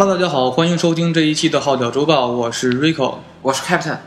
[0.00, 3.16] Hello，大家好，欢迎收听这一期的《号角周报》，我是 Rico。
[3.42, 3.98] 我是 Captain。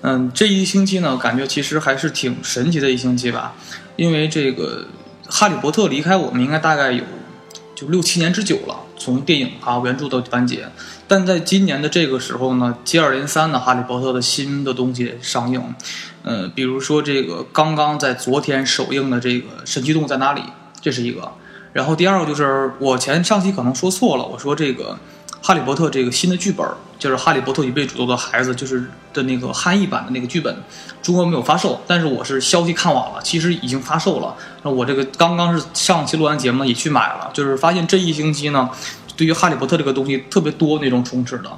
[0.00, 3.52] 嗯，这一星期呢，感觉其实还是挺神奇的一星期吧，
[3.96, 4.86] 因为这个
[5.30, 7.04] 《哈利波特》离开我们应该大概有
[7.74, 10.66] 就六七年之久了，从电影啊、原著到完结。
[11.06, 15.62] 但在今年的这个时候呢，接二连三的《哈利波特》的新的东西上映，
[16.22, 20.40] 呃，比如说这个刚刚在昨天首映的这个《神奇动物在哪里》，
[20.80, 21.30] 这是一个。
[21.74, 24.98] 然后第二个就是我前上期可能说错了，我说这个。
[25.42, 26.64] 哈利波特这个新的剧本，
[27.00, 30.56] 就是《哈利波特与被诅咒的孩子》，就是的那个汉译版的那个剧本，
[31.02, 34.36] 中国没有发售，但是我是消息看晚了，其实已经发售了。
[34.62, 38.70] 那我这个刚刚是上期录完节目也去买了，就是发现这一星期呢，
[39.16, 41.50] 对于《哈利波特》这个东西特别多那种充斥的，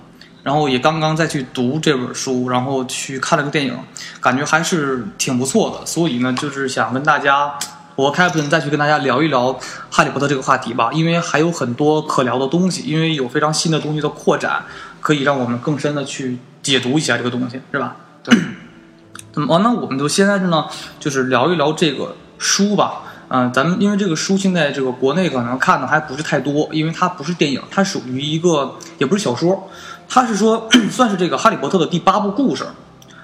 [0.43, 3.79] 然后也刚刚再去读这本书，然后去看了个电影，
[4.21, 7.59] 感觉还是挺不错的，所以呢，就是想跟大家。
[7.97, 9.53] 我 Captain 再去跟大家聊一聊
[9.89, 14.65] 《哈利波特》这个话题吧，因为还有很多可聊的东西，因为有非常新的东西的扩展，
[15.01, 17.97] 可以让我们更深的去解读一下这个东西，是吧？
[18.25, 18.37] 对。
[19.35, 20.67] 那么，那我们就现在呢，
[20.99, 23.03] 就是聊一聊这个书吧。
[23.29, 29.69] 嗯，咱们因为这个书现在这个国内可能看的还不是太多，因为它不是电影，它属于一个也不是小说，
[30.09, 32.65] 它是说 算是这个《哈利波特》的第八部故事。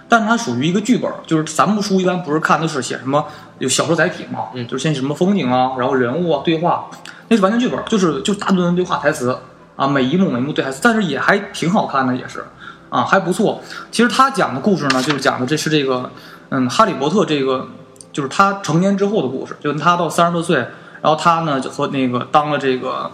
[0.09, 3.25] 但是它属于一个剧本，就是咱们书一般不是看的是写什么
[3.61, 6.91] 有小说载体嘛，嗯，就是先什么风景啊，然后人物啊对话，
[7.28, 9.39] 那是完全剧本，就是就大段段对话台词
[9.77, 12.44] 啊，每一幕每一幕对台词，但是也还挺好看的，也是
[12.88, 13.61] 啊还不错。
[13.92, 16.10] 其实他讲的故事呢，就是讲的这是这个
[16.49, 17.69] 嗯哈利波特这个
[18.12, 20.56] 就是他成年之后的故事，就他到三十多岁，
[21.00, 23.10] 然后他呢就和那个当了这个。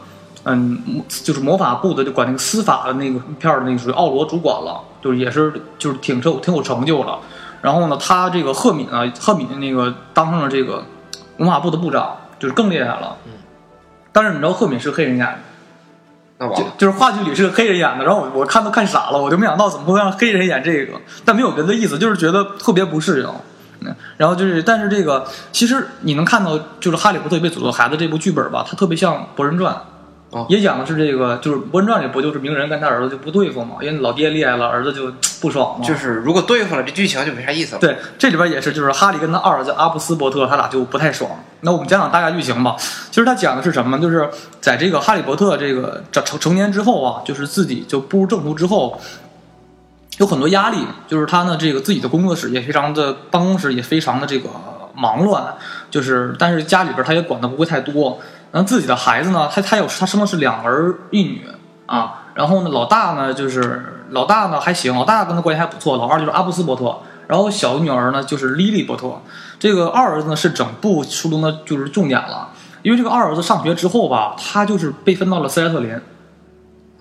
[0.48, 7.18] 嗯，就是魔法部的，就管那个司法的那个片儿的那个属于奥罗主管了，就是也是就是挺有挺有成就了。
[7.66, 10.84] 然后呢，他这个赫敏啊，赫敏那个当上了这个
[11.38, 13.16] 文化部的部长，就是更厉害了。
[13.24, 13.32] 嗯。
[14.12, 15.38] 但是你知道赫敏是黑人演的，
[16.38, 18.04] 那就就是话剧里是个黑人演的。
[18.04, 20.92] 然后我我看都看傻了，我就没想到怎么会让黑人演这个，
[21.24, 23.28] 但没有别的意思，就是觉得特别不适应。
[23.80, 23.92] 嗯。
[24.16, 29.74] 然后就是，但是这个其实你能看到，就是《哈利波特被诅咒的孩子》这部剧本吧，它特别像《博人传》。
[30.48, 33.76] 也讲的是这个，就是《博人传》里不就是鸣人跟他儿子就不对付嘛？
[33.80, 35.10] 因为老爹厉害了，儿子就
[35.40, 35.86] 不爽嘛。
[35.86, 37.80] 就是如果对付了，这剧情就没啥意思了。
[37.80, 41.30] 对，这里边也是，就是哈利跟他二儿子阿布斯伯特，他俩就不太爽。
[41.60, 42.74] 那我们讲讲大概剧情吧。
[42.76, 43.98] 其实他讲的是什么？
[43.98, 44.28] 就是
[44.60, 49.00] 在这个哈利波特这个成成年之后啊，就是自己就步入正途之后，
[50.18, 50.78] 有很多压力。
[51.06, 54.50] 就是他呢，这个自己的工作室也非常的，办公室也非常的这个
[54.94, 55.54] 忙乱。
[55.90, 58.18] 就是，但是家里边他也管的不会太多。
[58.52, 61.46] 然后自己的孩子呢，他他有他生的是两儿一女
[61.86, 62.22] 啊。
[62.34, 65.96] 然后呢，老大呢就是老大呢还行，老大跟他关系还不错。
[65.96, 69.20] 老二就是阿布斯波特，然后小女儿呢就是莉莉波特。
[69.58, 72.50] 这个二儿子呢是整部书中的就是重点了，
[72.82, 75.98] 因为这个二儿子上学之后吧，他就是被分到了斯莱特林，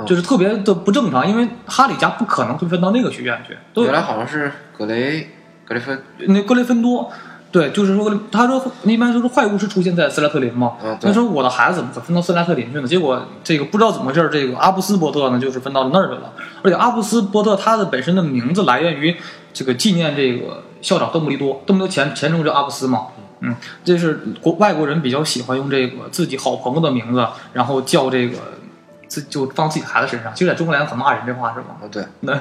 [0.05, 3.57] 就是特别的不正常，因为哈里家不可能会分到那个学院去。
[3.84, 5.29] 原来好像是格雷
[5.66, 7.11] 格雷芬那格雷芬多。
[7.55, 10.73] 对，就是说，他说一般都是坏巫师出现在斯莱特林嘛。
[10.99, 12.85] 他说我的孩子怎么分到斯莱特林去呢？
[12.85, 16.33] 结果这个不知道怎么回事，这个阿布斯波特呢，就是分到那儿去了。
[16.63, 19.16] 而且阿布斯波特他的本身的名字来源于
[19.53, 23.03] 这个纪念这个校长邓布利多，邓布利多前前称叫阿布斯嘛。
[23.39, 23.55] 嗯，
[23.85, 28.37] 这是国外国人比较喜欢用这个自己好朋友的名字，然后叫这个。
[29.16, 31.68] 自就放自己孩子身上，其实在中国来讲很骂人，这话是吗？
[31.81, 32.03] 啊，对。
[32.20, 32.34] 那，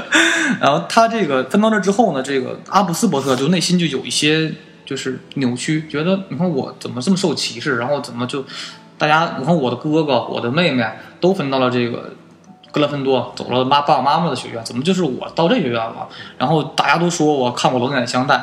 [0.58, 4.50] 然后他这个分到这之后呢，这个阿布斯伯特就内心就有一些
[4.86, 8.42] 就是扭曲，觉得你看我怎么这么受歧视，然后怎么就
[8.96, 10.86] 大家你看我的哥哥、我的妹妹
[11.20, 12.14] 都分到了这个
[12.72, 16.08] 格兰芬多，走了妈爸爸妈妈的学院，怎么就是我到这学院了？
[16.38, 18.42] 然后大家都说我看我冷眼相待，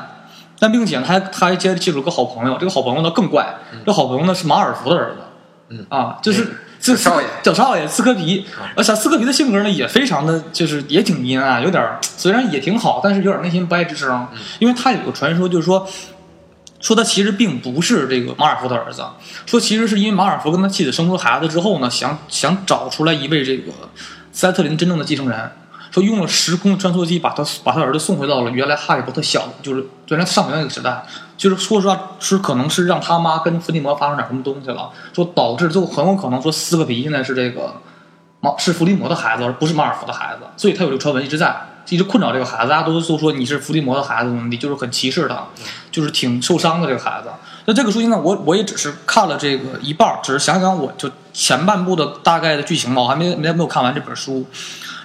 [0.60, 5.18] 但并且他还他还接接触了个好朋友，这个好朋友呢更怪，这好朋友呢是马尔福的儿子，
[5.69, 6.48] 嗯啊，就是。
[6.81, 8.44] 这少爷，小少爷斯科皮，
[8.75, 14.28] 而且斯科皮的性格呢也非常的就是也挺阴暗，有点虽然也挺好，但是有点内心不爱吱声。
[14.57, 15.88] 因为他有个传说，就是说，
[16.80, 19.04] 说他其实并不是这个马尔福的儿子，
[19.45, 23.72] 说其实是因为马尔福跟他妻子生出孩子之后呢，想想找出来一位这个
[24.31, 25.51] 斯莱特林真正的继承人。
[25.91, 31.05] 说用了时空穿梭机把他把他儿子送回到了原来哈利波特小就是原来上学那个时代，
[31.38, 37.75] 就是说实话是可能是让他妈跟伏地魔发生点什么东西了，说导致就很有可能说斯科皮现在是这个
[38.39, 41.53] 马是伏地魔的孩子，而不是马尔福的孩子，所以他有这个传闻一直在
[41.89, 45.45] 一直困扰这个孩子，大家都都说你是伏地魔的孩子，你就是很歧视他，
[45.91, 47.29] 就是挺受伤的这个孩子。
[47.65, 54.45] 那这个书现在我我也只是看了这个一半，只是想想我就前半部的大概的剧情嘛，我还没没没有看完这本书。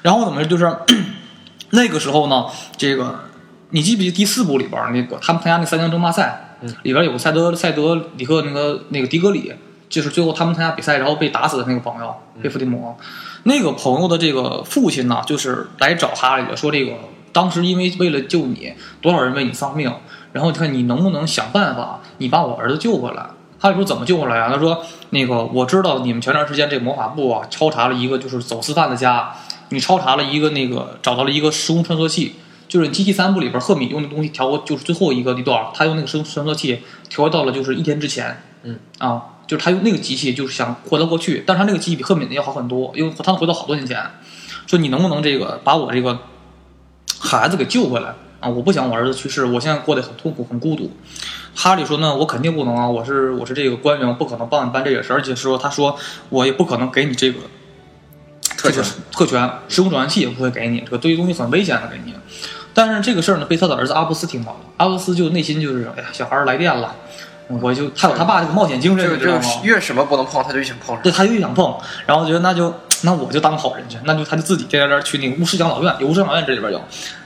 [0.07, 0.73] 然后怎么就是
[1.71, 2.47] 那个时候呢？
[2.77, 3.25] 这个
[3.71, 9.53] 你记不记得第四部里边那个他们参加那三强争霸赛，里边有个赛德赛德里克那个那个迪格里，
[9.89, 12.97] 就是最后他们参加比赛然后被打死的那个朋友，被伏地魔。
[13.43, 16.93] 那个朋友的这个父亲呢，就是来找哈利的，说这个
[17.33, 18.73] 当时因为为了救你，
[19.03, 19.93] 多少人为你丧命，
[20.33, 23.27] 然后你看你能不能想办法，你把我儿子救回来。
[23.59, 24.51] 哈利说怎么救回来啊？
[24.53, 29.35] 他说那个我知道你们前段时间这个魔法部啊，抄查了一个就是走私犯的家，
[29.71, 32.37] 你抄查了一个那个找到了一个时空穿梭器。
[32.69, 38.43] 就是《机器三部》里边，赫敏用的东西调过，就是最后一个一段，他用那个时空穿梭器调到了就是一天之前。
[38.65, 44.05] 嗯啊，就是他用那个机器，就是想回到过去，但是他那个机器比赫敏的要好很多，因为他能回到好多年前。
[44.67, 46.19] 说你能不能这个把我这个
[47.21, 48.49] 孩子给救回来啊？
[48.49, 50.91] 我不想我儿子去世，我现在过得很痛苦，很孤独。
[51.55, 55.97] 哈利说：“那我肯定不能啊，我是我是这个官员，我不可能帮你办这个事，而且说他说
[56.31, 57.39] 我也不可能给你这个
[58.67, 62.15] 特权特权，时空转换器也不会给你，这个这些东西很危险的给你。
[62.75, 66.95] 但是这个事儿呢，被他的儿子阿布斯听到了，阿布斯就内心就是，哎呀，小孩儿来电了，
[67.49, 69.43] 我就他有他爸这个冒险精神，知道吗？
[69.63, 71.75] 越什么不能碰，他就越想碰对，他就越想碰，
[72.05, 76.83] 然后觉得那就那我就当好人去，那就他就自己颠颠颠去那个巫师养老院，有巫师养老院这里边有，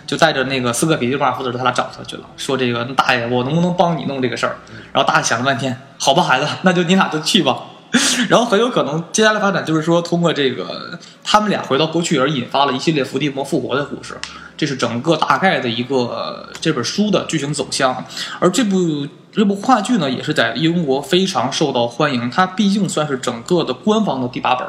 [0.07, 4.57] 就带着那个斯科比利马夫子他俩找他去了，说这个大爷，我能不能帮你弄这个事儿？
[4.93, 7.57] 然后大爷想了半天，好吧，孩子，那就你俩就去吧。
[8.29, 14.17] 然后很有可能接下来发展就是说，通过这个他们俩回到过去而引发了一系列伏地魔复活的故事，
[14.57, 18.05] 这是整个大概的一个这本书的剧情走向。
[18.39, 24.67] 而这部这部话剧呢，也是在英国非常受到欢迎，它毕竟算是整个的官方的第八本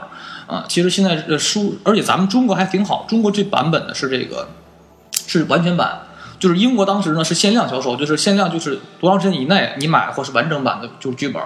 [0.47, 0.65] 啊。
[0.67, 4.50] 其实现在的书，而且咱们中国还挺好，中国这版本呢是这个
[5.27, 6.01] 是完全版。
[6.39, 11.39] 就是英国当时呢是限量销售，就是限量就是多长时间以内你买或是完整版的就是剧本，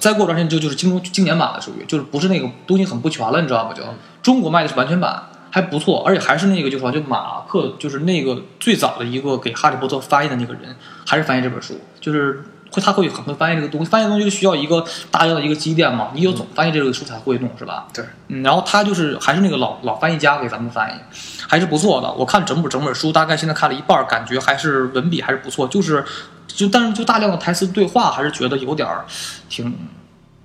[0.00, 3.74] 再过段时间就就是精中经典版了属于，就是不是那个东西很不全了，你知道吧？
[3.74, 3.82] 就
[4.22, 10.76] 中国卖的是完全版，还不错，而且还是那个就是说就马克就是那个最早的一个给哈利波特翻译的那个人，
[11.06, 17.86] 还是翻译这本书，就是会他会很会翻译这个东西，翻译东西就需要一个大量的一个积淀嘛，你有总翻译这个书才会弄是吧？
[17.94, 21.16] 对，嗯，然后他就是还是那个老老翻译家给咱们翻译，
[21.48, 22.12] 还是不错的。
[22.12, 26.04] 我看整本整本书，大概现在看了一半，感觉还是文笔还是不错，就是
[26.46, 29.04] 就但是就大量的台词对话，还是觉得有点儿
[29.48, 29.76] 挺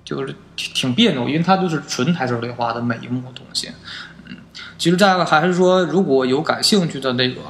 [0.04, 3.70] 就是挺挺别扭，因为它就是纯台词对话的每一幕东西。
[4.28, 4.36] 嗯，
[4.76, 7.40] 其实大家还是说，如果有感兴趣的那个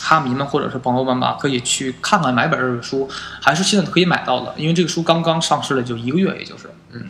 [0.00, 3.08] 哈迷们或者是朋友们吧，可以去看看买本这本书，
[3.40, 7.08] 还是现在可以买到的，因为这个书刚刚上市了，就一个月，也就是嗯。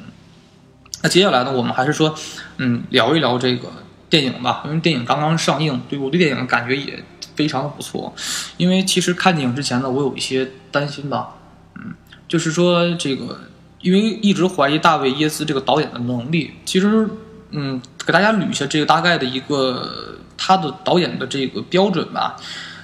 [1.03, 2.15] 那接下来呢，我们还是说，
[2.57, 3.69] 嗯，聊一聊这个
[4.09, 7.05] 电影吧，因为电影刚刚上映，对我对电影感觉也
[7.35, 8.15] 非常的不错。
[8.57, 11.35] 因为其实看电影之前呢，我有一些担心吧，
[11.77, 11.95] 嗯，
[12.29, 13.39] 就是说这个，
[13.81, 16.53] 因为一直怀疑大卫耶斯这个导演的能力。
[16.65, 17.09] 其实，
[17.51, 22.37] 嗯，给大家捋一下这个大概的一个他的导演的这个标准吧。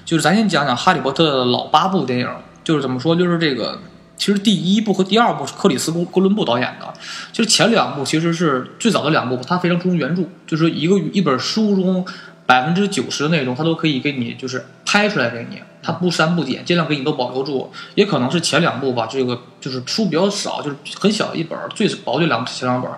[0.04, 2.28] 就是咱先讲讲《哈利波特》的老八部电影，
[2.64, 3.80] 就是怎么说，就是这个。
[4.16, 6.92] 其实第一部和第二部是克里斯·哥伦布导演的，
[7.32, 12.04] 其实前两部其实是最早的两部，他非常注重原著，就是一个一本书中
[12.50, 17.70] 百分之九十的内容，他都可以给你就是拍出来给你，他不删不减，尽量给你都保留住。
[17.94, 22.90] 也可能是前两部吧，这个就是书比较少，就是很小一本，最薄就两前两本，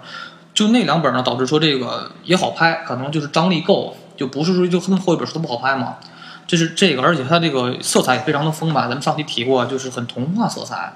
[0.54, 5.96] 就那两本呢，导致说这个也好拍，可能就是张力够，就不是说就那么厚一本书都不好拍嘛。
[6.46, 10.94] 这是这个，而且它这个色彩也非常的丰满，咱们上期提过，就是很童话色彩。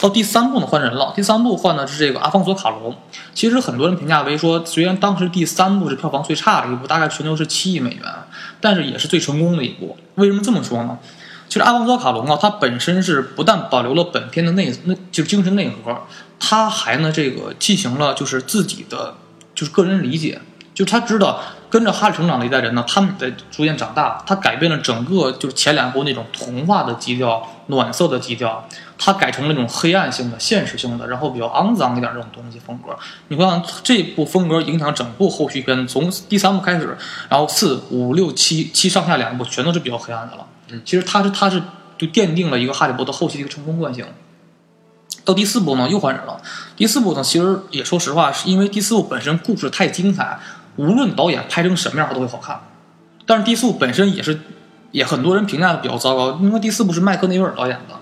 [0.00, 2.94] 到第三部呢换人了，第三部换的是这个阿方索卡隆。
[3.34, 8.02] 其实很多人评价为说，虽然当时第三部是票房最差的一部，大概全球是七亿美元，
[8.60, 9.96] 但是也是最成功的一部。
[10.16, 10.98] 为什么这么说呢？
[11.48, 15.96] 其实阿方索卡隆啊，他本身是不但保留了本片的内那就是精神内核，
[16.38, 19.14] 他还呢这个进行了就是自己的
[19.54, 20.40] 就是个人理解，
[20.74, 28.66] 就他知道跟着哈利成长的一代人呢，他们在逐渐长大，他改变了整个就是前两部那种童话的基调、暖色的基调。
[28.98, 32.96] 它改成了那种黑暗性的、现实性的，然后比较肮脏一点这种东西风格。
[33.28, 36.96] 你会看这部风格影响整部后续片，从第三部开始，
[37.28, 40.46] 然后四五六七七上下两部全都是比较黑暗的了。
[40.70, 41.62] 嗯，其实它是它是
[41.98, 44.06] 就奠定了一个哈利波特后期的一个成功惯性。
[45.26, 46.40] 到第四部呢又换人了，
[46.74, 50.38] 第四部呢其实也说实话，是因为第四部本身故事太精彩，
[50.76, 52.58] 无论导演拍成什么样它都会好看。
[53.26, 54.40] 但是第四部本身也是
[54.90, 57.94] 也很多人评价的比较糟糕，因为第四部是麦克内维尔导演的。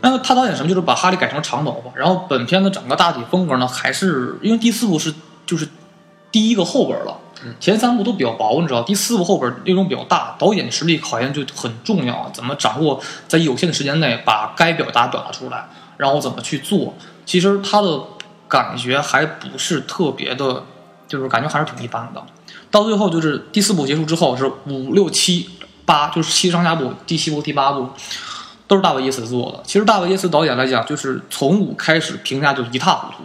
[0.00, 0.68] 那么他导演什么？
[0.68, 5.14] 就是把哈利改成长头发，然后本片的整个大体风格呢，还是因为第四部是
[5.46, 5.68] 就是
[6.32, 7.16] 第一个后本了，
[7.60, 16.94] 前三部都比较薄，你知道，第四部后本内容比较大，导演实力考验就很重要，怎么掌握在有限的时间内把该表达表达出来，然后怎么去做。
[17.24, 18.00] 其实他的
[18.48, 20.64] 感觉还不是特别的，
[21.06, 22.20] 就是感觉还是挺一般的。
[22.72, 25.48] 到最后就是第四部结束之后是五六七
[25.84, 27.88] 八，就是七上下部，第七部第八部。
[28.68, 29.62] 都是大卫·耶斯做的。
[29.66, 33.18] 其实大卫·耶斯导演来讲，就是从五开始评价就一塌糊涂，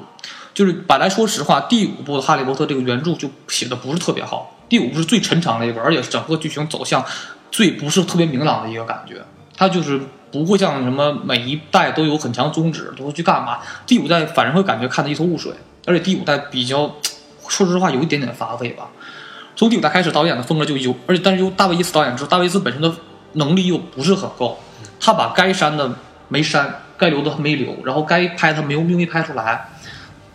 [0.53, 7.01] 就是本来说实话，第五部的《哈利波特》这个原著就写的不是特别好，第五部是最沉长的一本，而且整个剧情走向
[7.49, 9.23] 最不是特别明朗的一个感觉。
[9.55, 10.01] 它就是
[10.33, 13.59] 不会像什么每一代都有很强宗旨，都会去干嘛。
[13.85, 15.53] 第五代反正会感觉看得一头雾水，
[15.85, 16.93] 而且第五代比较，
[17.47, 18.89] 说实话有一点点乏味吧。
[19.57, 22.93] 从第五代开始，导演的风格就有，而且但是由大卫·伊斯导演之后，大卫·伊斯本身的
[23.33, 24.59] 能力又不是很够，
[24.99, 25.91] 他把该删的
[26.27, 29.69] 没删，该留的没留，然后该拍他没有没拍出来。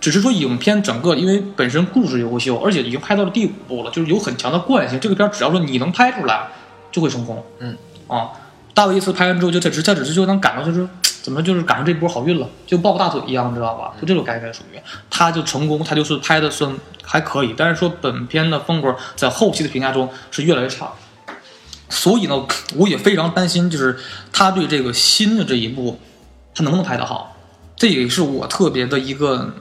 [0.00, 4.98] 只是说影片整个，因为本身故事优秀，而且已经拍到了第五部了，就是有很强的惯性。
[4.98, 6.48] 这个片只要说你能拍出来，
[6.90, 7.44] 就会成功。
[7.60, 7.76] 嗯，
[8.08, 8.30] 啊，
[8.74, 10.88] 大卫·伊斯拍完之后，就他只他只是就能感到，就是
[11.22, 13.92] 怎么就是赶上这波好运了，就抱个大腿一样，你知道吧？
[14.00, 17.54] 就这种概念属于，他就成功，他就是拍的算还可以。
[17.56, 20.92] 但是说本片的风格在后期的评价中是越来越差，
[21.88, 23.98] 所以呢，我也非常担心，就是
[24.32, 26.00] 他对这个新的这一部，
[26.54, 27.36] 他能不能拍得好？
[27.76, 29.52] 这也是我特别的一个。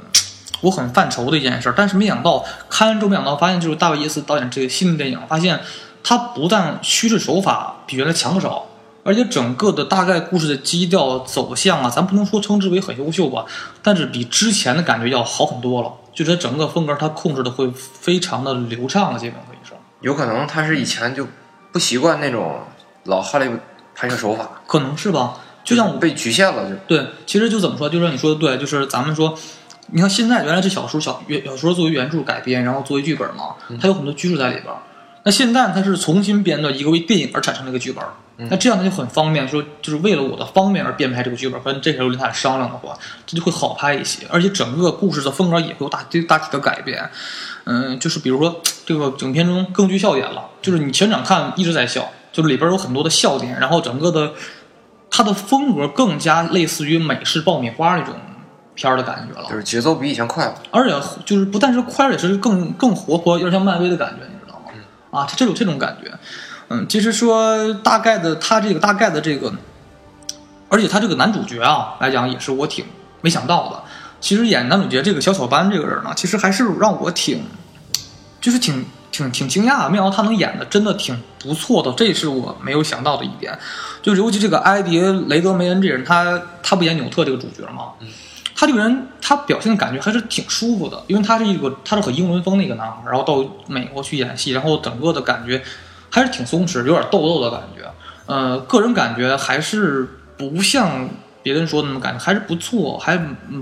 [0.63, 5.59] 我很犯愁的一件事，但是没想到看完之后，没想到发现就是大卫·耶斯导演这个新的电影，发现
[6.03, 8.67] 他不但叙事手法比原来强不少，
[9.03, 13.46] 而且整个的大概故事的基调走向啊，咱不能说称之为很优秀吧，
[13.81, 15.91] 但是比之前的感觉要好很多了。
[16.13, 19.77] 就是整个风格它控制的会非常的流畅了，基本可以说。
[20.01, 21.25] 有可能他是以前就
[21.72, 22.60] 不习惯那种
[23.05, 23.50] 老哈利
[23.96, 25.36] 拍摄手法，可能是吧？
[25.63, 27.08] 就像我被局限了，就对。
[27.25, 29.38] 其实就怎么说，就是你说的对，就是咱们说。
[29.93, 34.67] 你看，现在原来这小说小原小说作为原著改编，然后作为剧本嘛，它有很多拘束在里边。
[35.24, 38.01] 那现在它是重新编的一个为电影而产生的一个剧本，
[38.50, 47.10] 那这样他就很方便，说就是为了我的方便而编排这个剧本，跟这时候跟他商量的话，这就会好拍一些，而且整个故事的风格也会有大大体的改变。
[47.65, 54.33] 嗯，就是比如说这个影片中更具笑点了，就是你全场看一直在笑，就是里边有很多的笑点，然后整个的
[55.10, 58.15] 它的风格更加类似于美式爆米花那种。
[58.74, 60.95] 片儿的感觉了，就是节奏比以前快了，而且
[61.25, 64.71] 就是不但是快，也是更更活泼，有点像漫威的感觉，你知道吗？
[65.12, 66.10] 啊，这种这种感觉，
[66.73, 69.51] 嗯，其实说大概的，他这个大概的这个，
[70.69, 72.85] 而且他这个男主角啊来讲，也是我挺
[73.19, 73.83] 没想到的。
[74.21, 77.43] 其实演男主角这个小小班这个人呢，其实还是让我挺，
[78.39, 83.59] 就是挺挺挺惊讶，没想到他能演的真的挺不错的，这也是我没有想到的一点。
[84.01, 87.95] 就尤其这个埃迪雷德梅恩这人，他他不演纽特这个主角吗？
[87.99, 88.07] 嗯。
[88.55, 95.59] 他这个人，他表现的感觉还是挺舒服的，因为他是一个，他是很英伦风的一个男孩，然后到美国去演戏，然后整个的感觉
[96.11, 97.89] 还是挺松弛，有点逗逗的感觉。
[98.27, 101.09] 呃，个人感觉还是不像
[101.41, 103.17] 别人说的那么感觉，还是不错，还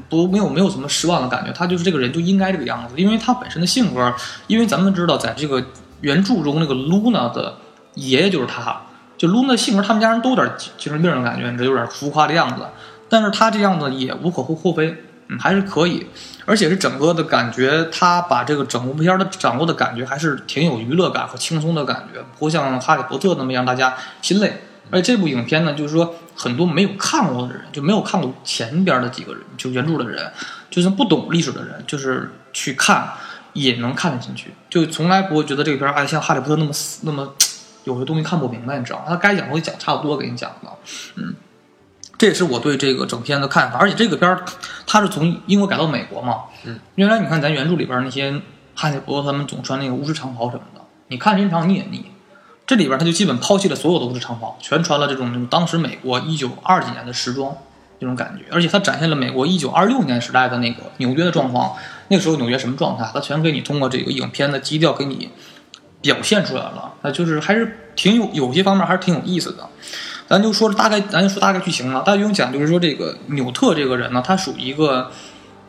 [0.10, 1.52] 不没有没有什么失望的感觉。
[1.54, 4.14] 他就是这个人就应该这个样子，因为他本身的性格，
[4.48, 5.64] 因为咱们知道，在这个
[6.02, 7.56] 原著中，那个露娜的
[7.96, 8.82] 爷爷就是他，
[9.18, 12.66] 就露娜性格，他们家人都有点精神病的感觉，这有点浮夸的样子。
[13.08, 14.96] 但是他这样子也无可厚非，
[15.38, 16.08] 还是可以，
[16.46, 24.62] 而且是整个的感觉，他把这个整部片的掌握的感觉还是挺有娱乐感和轻松的感觉，不像《哈利波特》那么让大家心累。
[24.92, 30.32] 而且这部影片呢，就是说很多没有看过的人，就没有看过前边的几个人，就原著的人，
[30.72, 33.08] 就算不懂历史的人，就是去看
[33.54, 37.32] 也能看得进去，就从来不会觉得这个片儿哎像《哈利波特》那么死，那么
[37.86, 39.06] 有些东西看不明白，你知道吗？
[39.10, 40.70] 他该讲东西讲差不多给你讲的，
[41.18, 41.36] 嗯。
[42.20, 44.44] 这也是我对这个整片的看法，而且这个片儿
[44.86, 46.44] 它是从英国改到美国嘛。
[46.66, 48.42] 嗯，原来你看咱原著里边那些
[48.76, 52.06] 哈利波特他们总穿那个巫师长袍什么的，你看时间长你也腻。
[52.68, 57.56] 这里边他就基本抛弃了所有的巫师长袍，全穿了这种当时美国一九二几年的时装
[58.00, 61.76] 那种感觉，而且他展现了美国一九二六年时代的那个纽约的状况。
[62.10, 65.30] 那个时候纽约什么状态，他全给你通过这个影片的基调给你
[66.02, 66.94] 表现出来了。
[67.02, 69.70] 那就是还是挺有有些方面还是挺有意思的。
[70.30, 72.04] 咱就说大概，咱就说大概剧情了。
[72.04, 75.12] 大概用讲就是说，这个纽特这个人呢，他属于一个，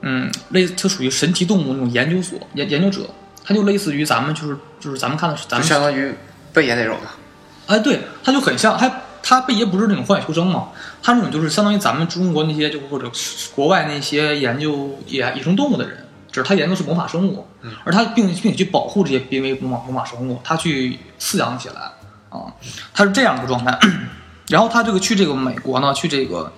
[0.02, 3.08] 嗯，类他属于神奇动物那种研究所研研究者，
[3.42, 6.14] 他就类似于咱们就是就是咱们看的是咱们相当于
[6.52, 7.74] 贝爷那种的。
[7.74, 10.68] 哎，对，他就很像，还他贝爷不是那种荒野求生嘛，
[11.02, 13.10] 他那种就是相当于咱们中国那些就或者
[13.54, 17.46] 国外那些研究野野生动物的人，只是他研究是魔法生物，
[17.84, 21.80] 而他并并且去保护这些濒危魔法魔法生物，他去饲养起来
[22.28, 22.52] 啊，
[22.92, 23.78] 他是这样一个状态。
[24.50, 26.52] 然后他这个去这个美国呢，去这个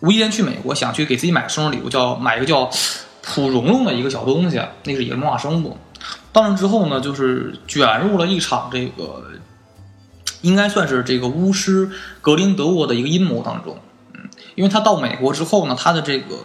[0.00, 2.70] 无意间去美国，想去给自己买生日礼物，叫买一个叫
[3.22, 5.76] 普蓉蓉的一个小东西，那是一个魔法生物。
[6.32, 9.24] 到那之后呢，就是卷入了一场这个
[10.40, 11.90] 应该算是这个巫师
[12.22, 13.78] 格林德沃的一个阴谋当中。
[14.14, 16.36] 嗯，因为他到美国之后呢，他的这个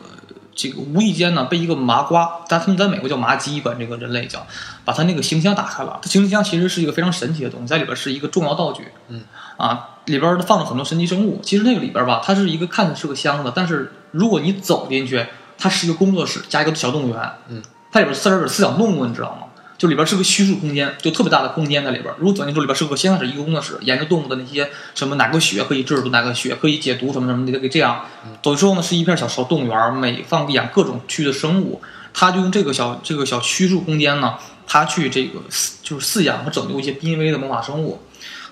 [0.53, 4.45] 这个无意间呢被一个麻瓜，但他们在美国叫麻鸡，管这个人类叫，
[4.83, 5.99] 把他那个行李箱打开了。
[6.01, 8.89] 他行李箱其实是一个非常神奇的东西，在里边是一个重要道具。
[9.07, 9.23] 嗯。
[9.57, 11.39] 啊，里边放了很多神奇生物。
[11.41, 15.25] 其实那个里边吧，它是一个看着是个箱子，但是如果你走进去，
[15.57, 17.31] 它是一个工作室加一个小动物园。
[17.47, 17.61] 嗯，
[17.91, 19.43] 它里边四十是思想动物，你知道吗？
[19.77, 22.13] 就里边是个虚数空间，就特别大的空间在里边。
[22.17, 28.05] 如果走进去里边是个先开始一个工作室，研究动物的那些什么哪个血可以制毒，哪个血可以解毒什么什么的，给这样。
[28.41, 31.81] 走之后呢，是一片小小动物园，每放养各种区的生物。
[32.13, 34.35] 它就用这个小这个小虚数空间呢，
[34.67, 38.01] 他去这个饲就是饲养和拯救一些濒危的魔法生物。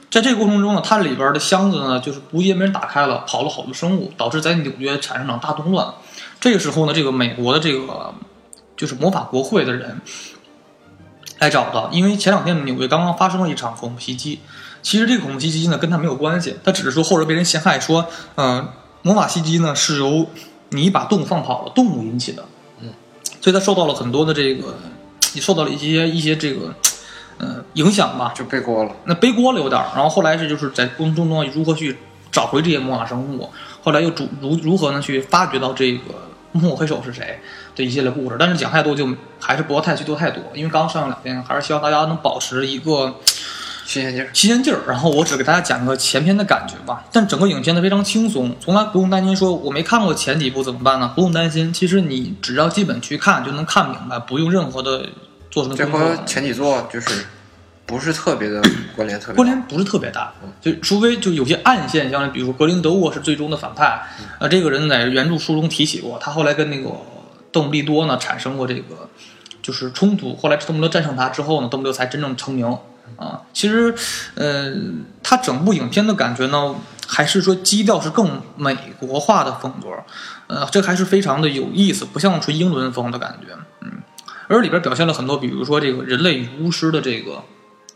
[0.09, 5.93] 在这个过程中呢，它里边的箱子呢，就是无意间被人打开了，跑了好多生物，导致在纽约产生了大动乱。
[6.39, 8.13] 这个时候呢，这个美国的这个
[8.75, 10.01] 就是魔法国会的人
[11.39, 14.39] 来找到，因为前两天纽约刚刚发生了一场恐怖袭击。
[14.81, 18.69] 其实这个恐怖袭击呢，跟他没有关系，他只是说后来被人陷害，说，嗯、
[19.01, 20.27] 魔法袭击呢是由
[20.69, 22.45] 你把动物放跑了，动物引起的。
[22.79, 22.93] 嗯，
[23.41, 24.75] 所以他受到了很多的这个，
[25.33, 26.73] 也受到了一些一些这个，
[27.37, 28.33] 呃，影响吧。
[28.35, 28.91] 就背锅了。
[29.05, 31.97] 那背锅了有点儿，然后后来是就是在过程中呢，如何去
[32.31, 33.49] 找回这些魔法生物，
[33.83, 36.01] 后来又主如如何呢去发掘到这个
[36.51, 37.39] 幕后黑手是谁
[37.75, 38.35] 的一系列故事。
[38.39, 39.07] 但是讲太多就
[39.39, 43.15] 还是不要太去多太多，因为刚上两天，还是希望大家能保持一个
[43.85, 44.79] 新鲜劲儿，新鲜劲儿。
[44.87, 51.11] 然后我只给大家讲个前篇的感觉吧，但整个影片呢非常轻松，从来不用担心说我没看过前几部怎么办呢？
[51.15, 55.07] 不用担心，其实你只要基本去看就能看明白，不用任何的
[55.57, 56.15] 做什么这和。
[56.25, 57.25] 前几座就是
[57.87, 58.61] 不是特别的
[58.95, 59.35] 关联特别。
[59.35, 63.99] 关联不是特别大，就除非就有些暗线，像比如说格林德沃是最终的反派，
[64.39, 66.91] 呃，这个人在原著书中提起过，他后来跟那个
[67.51, 69.09] 邓布利多呢产生过这个
[69.63, 72.77] 就是冲突，后来邓布利多战胜他之后呢，邓布利多才真正成名
[73.15, 73.41] 啊。
[73.51, 73.95] 其实，
[74.35, 74.71] 呃，
[75.23, 76.75] 他整部影片的感觉呢，
[77.07, 79.89] 还是说基调是更美国化的风格，
[80.47, 83.59] 呃，这还是非常的有意思，不像纯英伦风的感觉，嗯。
[84.47, 87.43] 而里边表现了很多，比如说这个人类与巫师的这个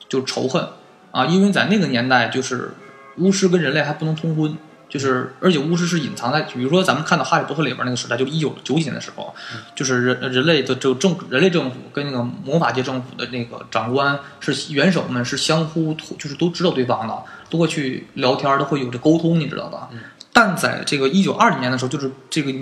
[0.10, 0.68] 就仇恨
[1.12, 2.72] 啊，因为在那个年代，就是
[3.18, 4.58] 巫师跟人类还不能通婚，
[4.90, 9.34] 就是而且巫师是隐藏在，比如说咱们看到《哈利波特》里边那个时代，就一九九几年的时候，
[9.76, 17.18] 就是人人类的这个政人类政府跟那个魔法界政府的那个长官是元首们是相互就是都知道对方的，
[17.50, 19.90] 都会去聊天，都会有这沟通，你知道吧？
[20.34, 22.54] 但在这个一九二零年的时候，就是这个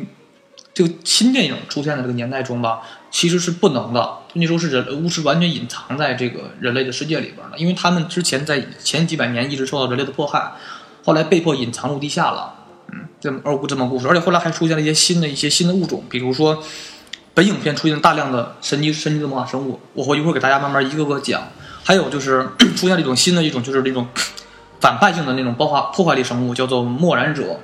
[0.79, 2.79] 这个新电影出现的这个年代中吧，
[3.11, 4.19] 其实是不能的。
[4.31, 10.53] 那时候是人巫师完全隐藏在这个人类的世界里边的，因为他们之前在前几百年一直受到人类的迫害，
[11.03, 12.53] 后来被迫隐藏入地下了。
[12.93, 16.63] 嗯，这么二故这么故事，而且后来还出现了一些新的一些新的物种，比如说
[17.33, 21.43] 本影片出现大量的神奇神奇的魔法生物，我会一会儿给大家慢慢一个个讲。
[21.83, 24.07] 还有就是 出现了一种新的一种就是那种
[24.79, 27.59] 反派性的那种爆发破坏力生物，叫做默然者。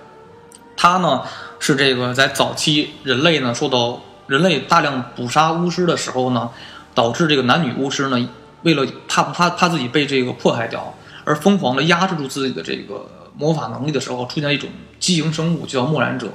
[0.75, 1.21] 它呢
[1.65, 6.51] 是这个在早期人类呢受到人类大量捕杀巫师的时候呢，
[6.93, 8.29] 导致这个男女巫师呢
[8.61, 16.27] 为了怕怕怕自己被这个迫害掉，而疯狂的压制住自己的这个魔法能力的时候，出现一种畸形生物，叫默然者，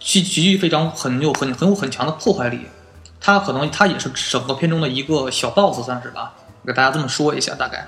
[0.00, 2.58] 极极具非常很有很很有很强的破坏力。
[3.20, 6.32] 它可能它也是整个片中的一个小 boss 算是吧，
[6.66, 7.86] 给大家这么说一下大概。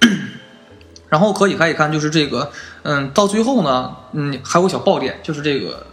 [1.10, 2.50] 然后可以看一看，就是这个，
[2.82, 5.86] 嗯，到最后呢，嗯，还有个小爆点，就是这个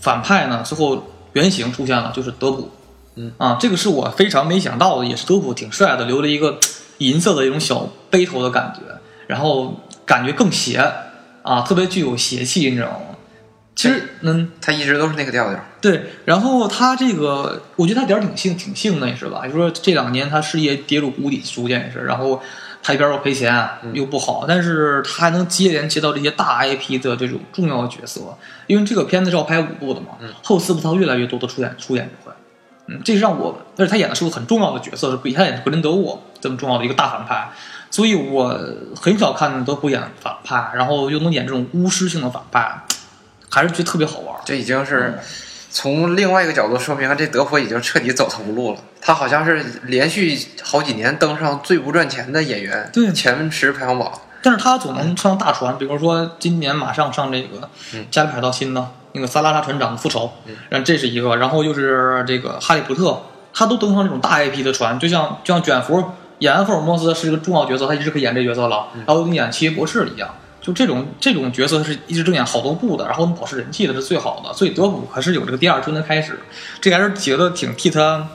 [0.00, 2.70] 反派呢，最后原型出现了，就是德普，
[3.16, 6.58] 嗯啊，这个是我非常没想到的，也是德普挺帅的，留了一个
[6.98, 8.80] 银色的一种小背头的感觉，
[9.26, 10.78] 然后感觉更邪
[11.42, 13.00] 啊，特别具有邪气，你知道吗？
[13.74, 15.64] 其实，嗯，他一直都是那个调调。
[15.80, 19.46] 对，然后他这个，我觉得他点儿挺幸挺幸的，也是吧？
[19.46, 22.42] 就说这两年他事业跌入谷底，逐渐也是，然后
[22.82, 28.20] 他一边又赔钱又不好，但是他还能接连接到这些大 IP 的这种重要的角色，
[28.66, 30.08] 因为这个片子是要拍五部的嘛，
[30.42, 32.34] 后四部他会越来越多的出演出演就会，
[32.86, 37.50] 嗯，这是让我，而且他演的是个很重要的角色，是比他演的格林德沃这么重要的一个大反派，
[37.90, 38.58] 所以我
[38.96, 42.82] 很少看德普演反派，然后又能演这种巫师性的反派，
[43.50, 44.34] 还是觉得特别好玩。
[44.44, 45.18] 这已经是
[45.70, 48.80] 从另外一个角度说明，这德普已经彻底走投无路了。
[49.00, 53.12] 他好像是连续好几年登上最不赚钱的演员对。
[53.12, 54.10] 前十排行榜。
[54.40, 63.10] 但是他总能上大船，比如说今年马上上这个嗯《加勒比海盗》新的那个萨拉拉船长的复仇嗯，然后这是一个，然后又是这个《哈利波特》，
[63.52, 70.32] 他都登上这种大 IP 的船，就像就像卷福演完福尔摩斯是一个重要角色，他一直可以演这角色了，然后跟演奇异博士一样，
[70.68, 76.38] 就这种这种角色是一直正演好多部的，然后能保持人气的是最好的，所以德普还是有这个第二春的开始，
[76.78, 78.28] 这还是觉得挺替他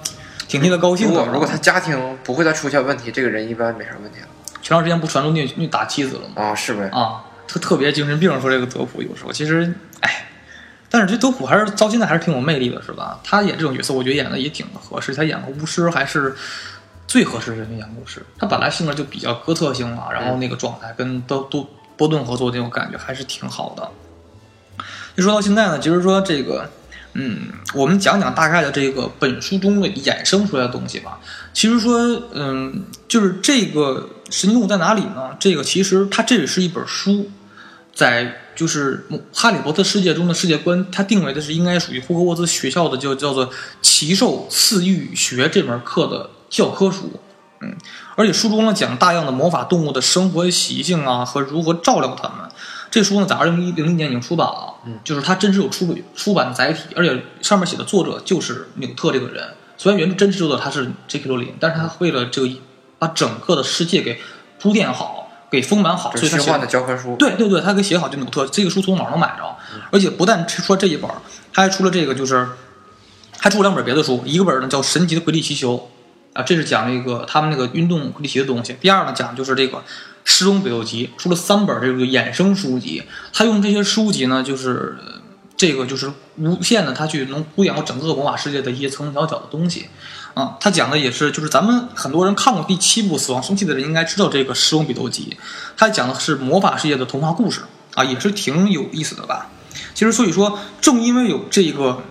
[0.47, 1.13] 挺替他高兴的。
[1.13, 4.27] 如果如果他家庭不会再出现问题，这个人一般没啥问题了。
[4.63, 6.41] 前段时间不传出虐虐打妻子了吗？
[6.41, 6.89] 啊，是呗？
[6.91, 10.25] 啊，特特别精神病说这个德普有时候其实，哎，
[10.89, 13.19] 但是这德普还是到现在还是挺有魅力的，是吧？
[13.23, 15.13] 他演这种角色，我觉得演的也挺合适。
[15.13, 16.35] 他演个巫师还是
[17.05, 18.25] 最合适的人演巫师。
[18.39, 21.69] 他本来性格就比较哥特性嘛，然后那个状态跟都都
[22.03, 23.89] 波顿合作那种感觉还是挺好的。
[25.15, 26.69] 就说到现在呢，其实说这个
[27.13, 31.19] 嗯，我们讲讲大概的这个本书中的衍生出来的东西吧。
[31.53, 31.97] 其实说，
[32.33, 35.37] 嗯，就是这个神奇动物在哪里呢？
[35.39, 37.29] 这个其实它这只是一本书，
[37.93, 43.49] 在就是《哈利波特》世界中的世界观，它定为的是应该属于霍格沃兹学校的，就叫做
[43.81, 47.21] 奇兽饲育学这门课的教科书。
[47.61, 47.77] 嗯，
[48.15, 52.49] 而且书中呢讲大量的魔法动物的生活习性啊和如何照料它们。
[52.91, 59.43] 这书呢在二零一零一年已经出版了，嗯，就是它真实有出出版的载体，而且上面写的作者就是纽特这个人。
[59.77, 61.27] 虽然原著真实作者他是 J.K.
[61.27, 62.49] 罗琳，但是他为了这个
[62.99, 64.21] 把整个的世界给
[64.59, 67.15] 铺垫好，给丰满好，所以他写的教科书。
[67.17, 69.55] 对对对，他给写好就纽特这个书从哪能买着？
[69.91, 71.09] 而且不但出了这一本，
[71.51, 72.47] 他还出了这个，就是
[73.39, 75.75] 还出了两本别的书，一个本呢叫《神奇的魁地奇球》，
[76.33, 78.75] 啊，这是讲了一个他们那个运动魁地奇的东西。
[78.81, 79.77] 第二呢讲的就是这个
[80.25, 83.03] 《狮龙北斗集》，出了三本这个衍生书籍。
[83.31, 84.97] 他用这些书籍呢，就是
[85.55, 89.87] 这个就是无限的，他去能铺养整个魔法世界的一些层层角角的东西。
[90.33, 95.37] 啊，他讲的也是，就是咱们很多人看过第七部《死亡圣器》的人应该知道这个《狮龙北斗集》，
[95.77, 97.61] 他讲的是魔法世界的童话故事
[97.93, 99.51] 啊，也是挺有意思的吧。
[99.93, 102.01] 其实所以说，正因为有这个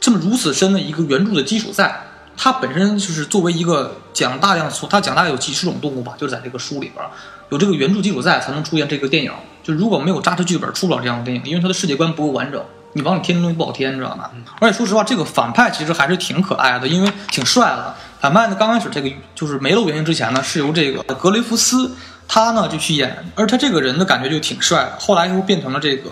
[0.00, 2.03] 这么如此深的一个原著的基础在，
[2.36, 7.04] 它本身就是作为一个讲大量，它讲大概有几十种动物吧，就是在这个书里边
[7.50, 9.32] 有这个原著基础在，才能出现这个电影。
[9.62, 12.62] 就如果没有扎实剧本，出不了这样的电影，因为它的世界观不够完整。
[12.96, 14.30] 你往里添东西不好添，知道吗？
[14.60, 17.94] 而且说实话，这个反派其实还是挺可爱的，因为挺帅的。
[18.20, 21.90] 反派呢，刚开始这个就是没露原型之前呢，是由这个格雷夫斯
[22.28, 24.92] 他呢就去演，而他这个人的感觉就挺帅的。
[25.00, 26.08] 后来又变成了这个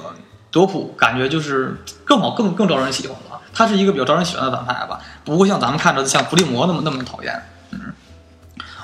[0.50, 3.31] 德普，感觉就是更好、更更招人喜欢了。
[3.54, 7.42] 他是一个比较招人喜欢的反派吧，不会像咱们看着像伏地魔那么那么讨厌。
[7.70, 7.80] 嗯，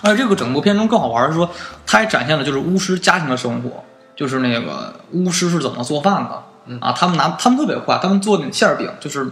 [0.03, 1.51] 而且这个整部片中更好玩的是说，
[1.87, 3.83] 他还展现了就是巫师家庭的生活，
[4.15, 6.43] 就是那个巫师是怎么做饭的。
[6.81, 9.31] 啊，他们拿他们特别快，他们做那馅饼就是，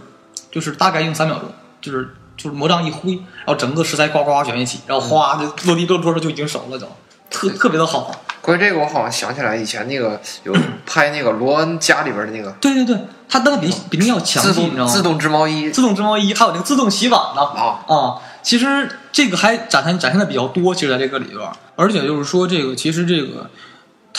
[0.49, 1.47] 就是大概用三秒钟，
[1.79, 6.87] 就是就是魔杖一挥，然后整个食材呱呱卷一起，然后哗就落地桌桌上就已经熟了，就
[7.29, 8.09] 特特别的好。
[8.47, 10.55] 关于这个，我好像想起来以前那个有
[10.87, 23.49] 拍那个罗恩家里边的那个，对对对，他那个比比那要强自动自动织毛衣，自动织毛衣，还有那个自动洗碗的啊啊，其实这个还展现展现的比较多，其实在这个里边，而且就是说这个其实这个。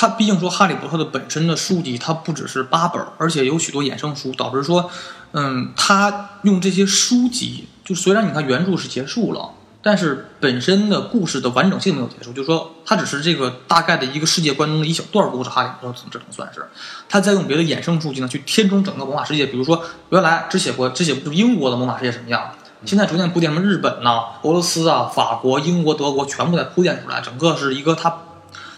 [0.01, 4.89] 它毕竟说《哈利波特》的本身的书籍，它不只是八本，而且有许多衍生书，导致说，
[5.33, 16.67] 嗯，他用这些书籍，就虽然你看原著是结束了，但是本身的故事的完整性没有结束，就是说，它只是这个大概的一个世界观中的一小段故事，《哈利波特》只能算是，
[17.09, 22.51] 他在用别的衍生书籍呢去填充整个魔法世界，比如说原来只写过只写过英国的魔法世界什么样，
[22.85, 28.19] 现在逐渐铺垫什么日本呐、俄罗斯啊、法国、英国、德国，全部在铺垫出来，整个是一个它。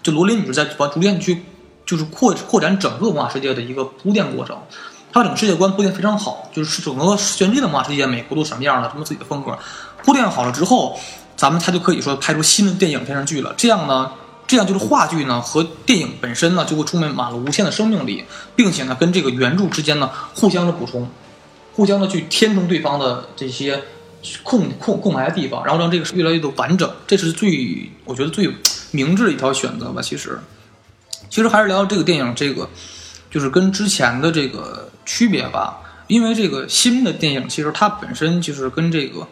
[0.02, 1.42] 就罗琳女士在把逐渐去，
[1.84, 4.56] 就是扩扩展整个魔法世界的一个铺垫过程，
[5.12, 9.58] 它整个世界观铺垫非常好，就是整个全世界的魔法世界，美国都什么样的，什么自己的风格，
[10.04, 10.98] 铺垫好了之后，
[11.36, 13.54] 咱们它就可以说拍出新的电影电视剧了。
[13.56, 14.12] 这样呢，
[14.46, 21.08] 这样就是话剧呢和电影本身呢就会充满满了无限的生命力，并且呢跟这个原著之间呢互相的补充，
[21.74, 23.82] 互相的去填充对方的这些
[24.42, 26.90] 空空空白的地方，然后让这个越来越的完整。
[27.06, 28.48] 这是最我觉得最。
[28.92, 30.36] 明智的一条选择吧，其实，
[31.28, 32.68] 其实还是聊聊这个电影，这个
[33.30, 35.80] 就是跟之前的这个区别吧。
[36.08, 39.28] 因为这个新的电影，其实它本身就是跟这个，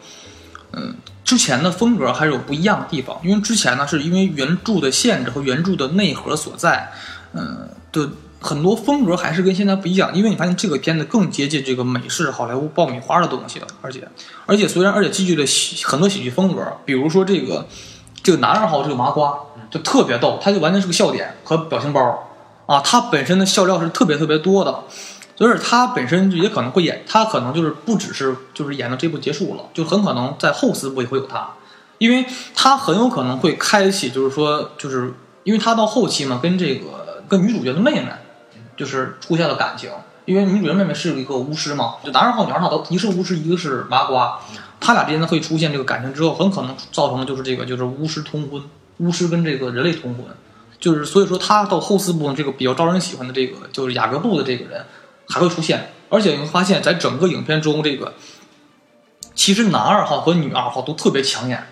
[0.73, 3.17] 嗯，之前的风格还是有不一样的地方。
[3.23, 6.91] 因为之前呢，是因为原著的限制和原著的内核所在，
[7.33, 10.13] 嗯，的很多风格还是跟现在不一样。
[10.13, 14.07] 因为你发现这个片子更接近这个美式好莱坞爆米花的东西了，而且，
[14.45, 15.45] 而且虽然而且继续了
[15.85, 17.67] 很多喜剧风格，比如说这个
[18.21, 19.33] 这个男二号这个麻瓜。
[19.71, 22.27] 就特别逗，他就完全是个笑点和表情包，
[22.65, 24.83] 啊，他本身的笑料是特别特别多的，
[25.39, 31.51] 就是他本身也可能会演，他可能就是不只是就是演到这部结束了，就很可能在后四部也会有他，
[31.97, 35.13] 因为他很有可能会开启，就是说，就是
[35.45, 38.11] 因为他到后期嘛，跟这个跟女主角的妹妹，
[38.75, 39.89] 就是出现了感情，
[40.25, 44.39] 因为女主角妹妹是一个巫师嘛，就男二号女二号都一个是巫师，一个是麻瓜，
[44.81, 48.61] 他俩之间会出现这个感情之后，很可能造成的就是这个就是巫师通婚。
[48.97, 50.25] 巫师跟这个人类通婚，
[50.77, 54.85] 就是所以说他到后四部这个比较招人喜欢的这个就是雅各布的这个人
[55.29, 58.13] 还会出现，而且你会发现在整个影片中，这个
[59.35, 61.63] 其实男二号和女二号都特别抢眼，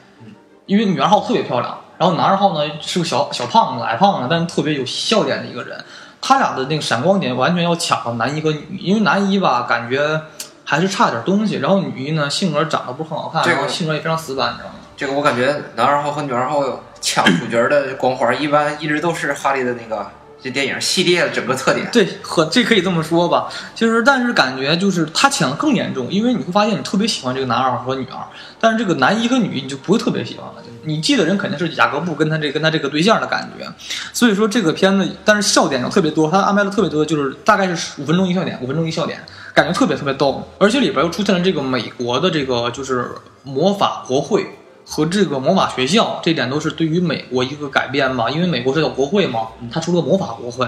[0.65, 5.83] 因为女二号特别漂亮，然后男二号呢是个小小胖子矮胖子，但是特别有笑点的一个人，
[6.21, 10.21] 他俩的那个闪光点完全要抢到男一和女，因为男一吧感觉
[10.63, 14.75] 还是差点东西，然后女一呢性格长得不是很好看，然后性格也非常死板，你知道吗？
[14.95, 16.61] 这个我感觉男二号和女二号
[17.01, 20.09] 抢主角的光环，一般一直都是哈利的那个
[20.47, 21.85] 这电影系列的整个特点。
[21.91, 23.49] 对，和这可以这么说吧。
[23.75, 28.17] 其实，但是感觉就是他抢的更严重，因为你会发现你特别喜欢这个男二和女二，
[28.59, 30.63] 但是这个男一和女一你就不会特别喜欢了。
[30.83, 33.67] 你记得人肯定是雅各布跟他这跟他这个对象的感觉。
[34.13, 39.21] 所以说这个片子，但是笑点又特别多，他安排了特别多，就是大概是五分钟一笑点，五分钟一笑点，
[39.53, 40.47] 感觉特别特别逗。
[40.57, 43.11] 而且里边又出现了这个美国的这个就是
[43.43, 44.56] 魔法国会。
[44.89, 50.65] 和这个魔法学校，这点都是对于美国一个改变吧，因为美国是叫国会嘛，它出了魔法国会，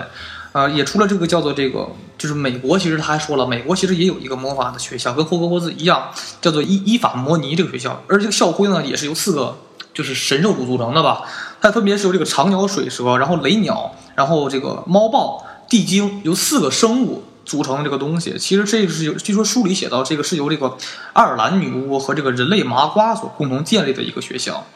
[0.52, 6.10] 呃，也出了这个叫做这个，就是美国其实他还说了，美国其实也有一个魔法的学校，跟霍格沃兹一样，
[6.42, 9.58] 叫做伊伊法摩尼这个学校，而这个校徽呢也是由四个
[9.94, 11.24] 就是神兽组组成的吧，
[11.62, 17.24] 它分别是由这个长鸟、水蛇，然后雷鸟，然后这个猫豹、地精，由四个生物。
[17.50, 20.78] 组成的这个东西，其实这个是由据说书里写到，这个是由这个
[21.14, 24.68] 爱尔兰女巫和这个人类麻瓜所共同建立的一个学校。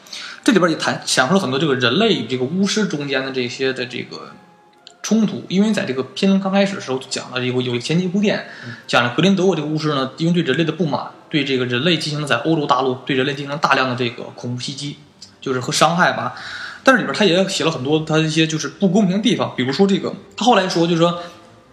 [0.42, 4.32] 这里边也谈讲述了很多这个人类与这个巫师中间的这些的这个
[5.04, 5.44] 冲突。
[5.48, 8.44] 因为在这个片刚开始的时候就讲了有有一个前期铺垫，
[8.88, 14.96] 讲了格林德沃这个巫师呢，因为对人类的不满，对这个人类进行了在欧洲大陆对人类进行了大量的这个恐怖袭击，
[15.40, 16.34] 就是和伤害吧。
[16.82, 21.20] 但是里边他也写了很多他一些就是不公平的地方，比如说这个他后来说就是说。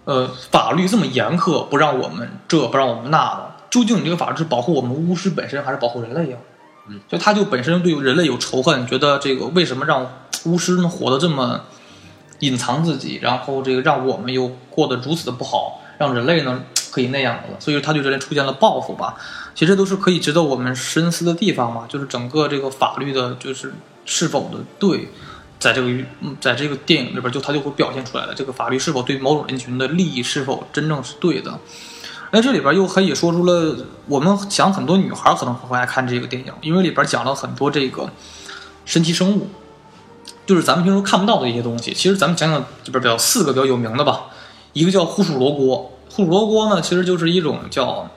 [0.06, 6.38] 呃，法律这么严苛，不让我们这，不让我们那的，究竟你这个法律是保护我们巫师本身，还是保护人类呀？
[6.90, 10.12] 嗯，所以他就本身对人类有仇恨，觉得这个为什么让
[10.46, 11.62] 巫师能活得这么
[12.40, 19.16] 隐藏自己，然后这个让我们又过得如此的不好，让人类呢可以那样的，所以他对人类出现了报复吧？
[19.54, 23.72] 其实都是可以值得我们深思的地方嘛，就是整个这个法律的，就是
[24.06, 25.10] 是否的对。
[25.62, 25.88] 在这个
[26.21, 28.34] 嗯，在这个电影里边，就它就会表现出来了。
[28.34, 31.60] 这个法律是否对某种人群的利益是否真正是对的？
[32.32, 33.76] 那这里边又可以说出了
[34.08, 38.10] 我们想很多女孩可能会爱看这个电影，因为里边讲了很多这个
[38.86, 39.50] 神奇生物，
[40.47, 41.93] 就是咱们平时看不到的一些东西。
[41.93, 44.28] 其实咱们讲讲里边比较四个比较有名的吧，
[44.74, 45.91] 一个叫护树罗锅。
[46.10, 48.10] 护树罗锅呢，其实就是一种叫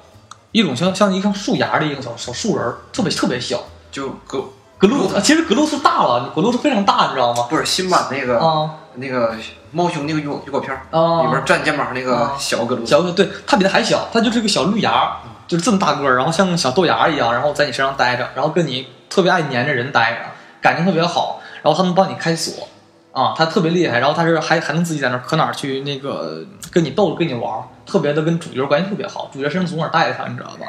[0.52, 4.48] 一种像像一棵树芽的一个小小树人，特别特别小，就个。
[4.87, 7.47] 格鲁其实格鲁斯大了，格鲁斯非常大，你知道吗？
[7.49, 9.35] 不是新版那个啊，那个
[9.70, 15.16] 猫熊那个预预告片啊，里边站肩膀那个小格鲁斯，小对，它比它还小，它就是个小绿芽，
[15.49, 20.18] 就是这么大个儿，然后像小豆芽一样，然后在你身上待着，然后跟你特别爱粘着人待着，
[20.61, 22.68] 感情特别好，然后它能帮你开锁
[23.12, 27.51] 啊，它特别厉害，然后它是还还能自己在那可哪儿去那个跟你逗跟你玩，
[27.87, 30.66] 特别的跟主角关系特别好，主角身上总哪带着它，你知道吧？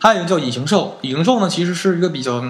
[0.00, 2.42] 还有一个叫隐形兽，隐形兽呢其实是一个比较。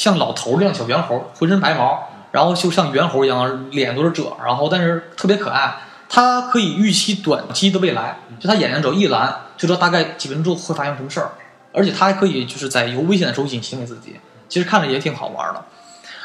[0.00, 5.76] 像老头儿一样小猿猴，浑身白毛，然后就像猿猴一样，脸都是褶，然后但是特别可爱。
[6.08, 11.32] 它可以预期短期的未来，就它眼睛只要一蓝，就知道大概几分钟会发生什么事儿。
[11.74, 15.62] 而且它还可以就是在有危险的时候隐形给自己，其实看着也挺好玩的。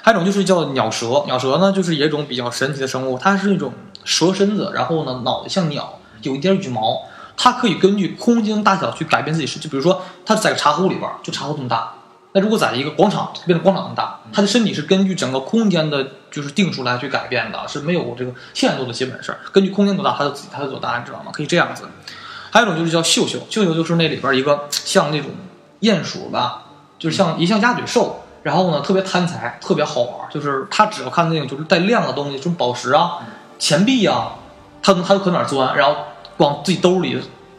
[0.01, 3.73] 还有一种就是叫鸟蛇，鸟蛇呢就是一种比较神奇的生物，它是那种
[4.05, 7.01] 蛇身子，然后呢脑袋像鸟，有一点羽毛，
[7.35, 11.91] 它可以根据空间大小去改变自己身，就比如说它在个茶壶里边，就茶壶这么大。
[12.35, 19.39] 那如果在一个广场变成广场那么大，他的身体是根据整个空间的，就是定数来去改变的，是没有这个限度的基本事儿。
[19.53, 21.31] 根据空间多大，他就自己它就多大，你知道吗？
[21.31, 21.83] 可以这样子。
[22.51, 25.31] 还有一种就是叫秀秀，秀秀就是那里边一个像那种
[25.79, 26.63] 鼹鼠吧，
[26.99, 33.19] 就是像一像鸭嘴兽，然后呢特别贪财，特别好玩，就是他只要看那种就是带亮的东西，这种宝石啊、
[33.57, 34.35] 钱币啊，
[34.83, 35.95] 他他就可哪钻，然后
[36.37, 37.17] 往自己兜里。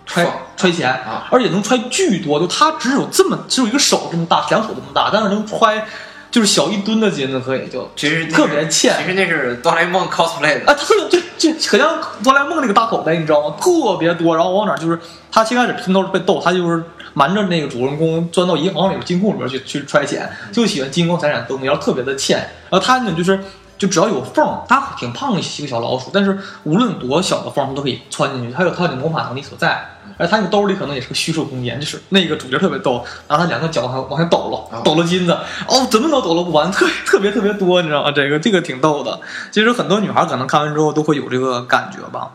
[0.08, 0.24] 揣
[0.56, 5.86] 揣钱啊，而且能揣巨多，就他只有这么只有一个手这么大，两手这么大，但是能揣
[6.30, 8.94] 就是小一吨的金子，可以就其实特别欠。
[8.98, 13.54] 其实那是哆啦 A 梦 cosplay 的，啊，特就就很像哆啦 A 梦那个大口袋，你知道吗？
[13.60, 14.98] 特别多，然后往哪就是
[15.30, 16.82] 他先开始拼都是被逗，他就是
[17.14, 22.38] 瞒着那个主人公钻到银行里边金库里边去去揣钱，就喜欢金光闪闪灯，然后特别的欠。
[22.70, 23.38] 然后他呢就是。
[23.78, 28.50] 就只要有缝，他挺胖的一个小老鼠，但是无论多小的缝，他都可以穿进去。
[28.50, 31.78] 他有他的魔法能力所在，而他那个兜里可能也是个虚数空间。
[31.78, 35.32] 就是那个主角特别逗，然后他两个脚往上往下抖了，抖了金子，
[35.68, 38.12] 哦，怎么都抖了不完，特特别特别多，你知道吗？
[38.12, 39.20] 这个这个挺逗的。
[39.50, 42.30] 其实很多女孩可能看完之后都会有这个感觉吧。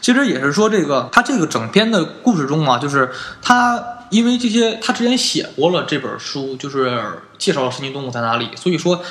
[0.00, 3.10] 其实也是说，这个他这个整篇的故事中啊，就是
[3.42, 9.02] 他因为这些，他之前写过了这本书，就是介绍了神奇动物在哪里，所以说。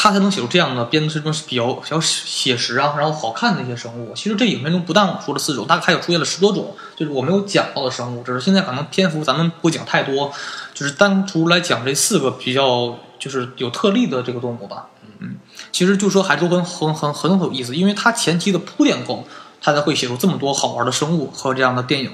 [0.00, 4.14] 他才能写出这样的编织中比较比较写实啊，然后好看的一些生物。
[4.14, 8.22] 其实这影片中不但我说了四种，大概还有出现了十多种，就是我没有讲到的生物。
[8.22, 10.32] 只是现在可能篇幅咱们不讲太多，
[10.72, 14.86] 就是单独来讲这四个比较就是有特例的这个动物吧。
[15.02, 15.36] 嗯嗯，
[15.72, 19.26] 其实就说还是很很很很有意思，因为它前期的铺垫够，
[19.60, 22.12] 它才会写出这么多好玩的生物和这样的电影。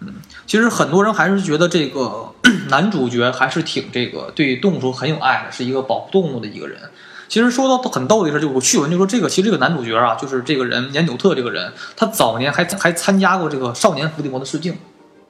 [0.00, 0.14] 嗯，
[0.46, 2.32] 其实很多人还是觉得这个
[2.70, 6.80] 男主角还是挺这个对动物很有爱的，是一个保护动物的一个人。
[7.32, 14.76] 其实说到很逗的一事，就我趣闻，就说这个其实这个男主角啊，就是这个人年纽特这个人，他早年还还参加过这个少年伏地魔的试镜，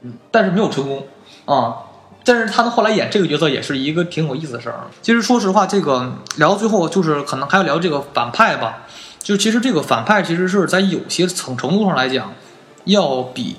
[0.00, 1.06] 嗯，但是没有成功
[1.44, 1.76] 啊。
[2.24, 4.80] 但是他呢后来演这个角色也是一个挺有意思的事儿。
[5.00, 8.82] 其实说实话，这个聊到最后就是可能还要聊这个反派吧。
[9.20, 12.32] 就其实这个反派其实是在有些程程度上来讲，
[12.86, 13.54] 要比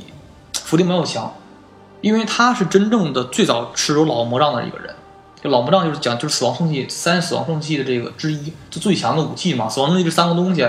[0.65, 1.33] 伏地魔要强，
[2.01, 4.93] 因为他是真正的最早持有老魔杖的一个人。
[5.43, 9.67] 就老魔杖就是讲就是死亡圣器三死亡圣器的这个之一，就最强的武器嘛。
[9.67, 10.65] 死亡圣器这三个东西，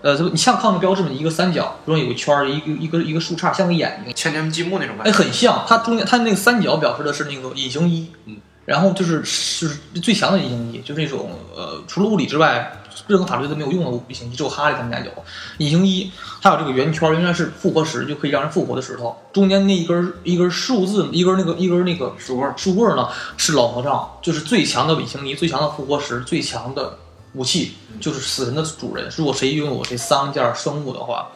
[0.00, 4.14] 呃，你像抗的标志嘛，一个三角中间有个圈儿，一个一个一个树杈，像个眼睛。
[4.14, 5.18] 千年积木那种感哎，觉。
[5.18, 9.68] 很像，它中间它那个三角表示的是那个隐形衣，嗯，然后就是是
[10.00, 15.10] 最强的隐形衣，就是那种呃，除了物理之外，任何法律都没有用的隐形衣，只有哈利他们家有
[15.58, 26.98] 隐形衣，它有这个圆圈，原来是复活石，就可以让人复活的石头，中间那一根一根数字，一根那个一根那个书棍儿树棍儿呢是老魔杖，就是最强的隐形衣，最强的复活石，最强的
[27.34, 29.08] 武器，就是死神的主人。
[29.16, 31.28] 如果谁拥有这三件生物的话，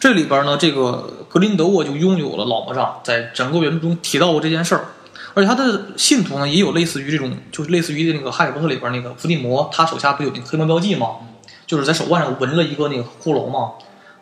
[0.00, 4.86] 这里边呢，这个格林德沃就拥有了老魔杖，在整个原著中提到过这件事儿。
[5.38, 11.10] 而且他的信徒呢，也有类似于这种，就是类似于那个《哈利波特》里边那个伏地魔，他手下不有那个黑魔标记吗？
[11.64, 13.74] 就是在手腕上纹了一个那个骷髅嘛。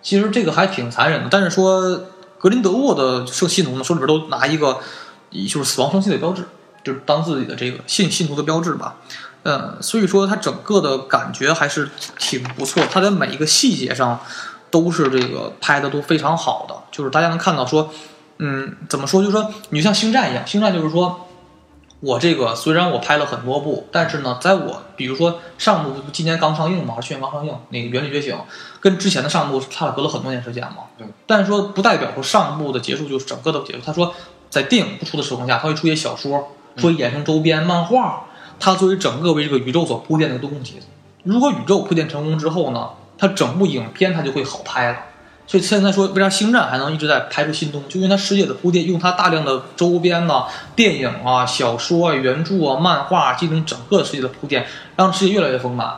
[0.02, 2.02] 其实这个还挺残忍的，但是说
[2.38, 4.79] 格林德沃的圣信徒呢，手里边都拿一个，
[5.33, 6.44] 就是死亡圣器的标志，
[6.85, 8.96] 就是当自己的这个信信徒的标志吧。
[9.44, 14.20] 嗯，所以说他整个的感觉还是挺不错，他在每一个细节上
[14.70, 17.90] 都是这个拍的都非常好的，就是大家能看到说，
[18.38, 19.22] 嗯，怎么说？
[19.22, 21.27] 就是说，你就像星战一样，星战就是说，
[22.01, 28.35] 我这个虽然我拍了很多部，但是呢，在我比如说上部今年刚上映嘛，还是去年刚上映那个《原力觉醒》，
[28.81, 30.85] 跟之前的上部差了隔了很多年时间嘛。
[30.99, 31.07] 对。
[31.27, 33.81] 但是说不代表说上部的结束就是整个的结束。
[33.85, 34.14] 他说，
[34.51, 38.27] 在电影不出的情况下，他会出一些小说，说衍生周边漫画，
[38.61, 40.81] 它作为整个为这个宇宙所铺垫的一个东西。
[41.25, 44.99] 如果宇宙铺垫成功之后呢，它整部影片它就会好拍了。
[45.46, 47.94] 所以现在说，为啥星战还能一直在拍出新东西？
[47.94, 55.88] 就因为它世界的铺垫，用它大量的周边呐、电影啊、小说啊、原著啊、漫画进行整个世界的铺垫，让世界越来越丰满。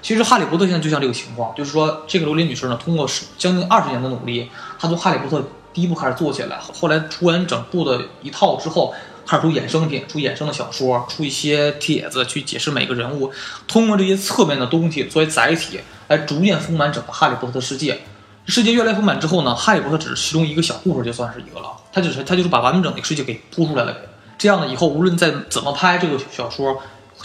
[0.00, 5.38] 其实《哈利波特》现在就像这个情况，就是说，这个罗琳女士呢，通过将近二十年的努力，她从《哈利波特》
[5.72, 8.94] 第一部开始做起来，后来出完整部的一套之后，
[9.26, 13.30] 开始出衍生品，出衍生的小说，出一些帖子去解释每个人物，
[13.66, 18.00] 通过这些侧面的东西作为载体，来逐渐丰满整个《哈利波特》的世界。
[18.46, 21.70] 世界越来越丰满之后呢，哈利波特只是其中一个小故事，就算是一个了。
[21.92, 23.96] 他就是他就是把完整的世界给铺出来了。
[24.36, 26.76] 这样呢，以后无论再怎么拍这个小说，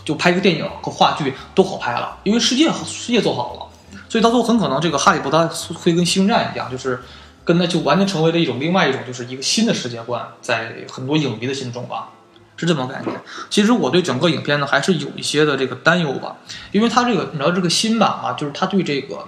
[0.05, 3.99] 就拍个电影和话剧都好拍了，因为世界世界做好了。
[4.07, 7.01] 所以到最后很可能这个哈利波特会跟星战一样，就是
[7.43, 12.09] 跟他就完全成为了一种另外一种就是一个新的世界观，在很多影迷的心中吧，
[12.55, 13.19] 是这么个概念。
[13.49, 16.37] 其实我对整个影片呢还是有一些的这个担忧吧，
[16.71, 19.27] 因为它这个你知道这个新版啊，就是它对这个